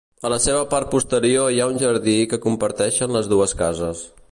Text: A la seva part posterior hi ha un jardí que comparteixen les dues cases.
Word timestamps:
A 0.27 0.29
la 0.33 0.37
seva 0.45 0.61
part 0.71 0.89
posterior 0.93 1.51
hi 1.57 1.61
ha 1.61 1.67
un 1.73 1.77
jardí 1.83 2.17
que 2.33 2.41
comparteixen 2.47 3.17
les 3.19 3.33
dues 3.35 3.57
cases. 3.63 4.05